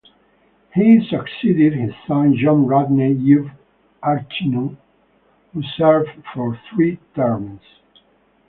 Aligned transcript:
He 0.73 1.07
succeeded 1.11 1.73
his 1.73 1.93
son 2.07 2.35
John 2.35 2.65
Rodney 2.65 3.13
V. 3.13 3.51
Arcinue, 4.01 4.75
who 5.53 5.61
served 5.61 6.09
for 6.33 6.59
three 6.73 6.97
terms. 7.13 7.61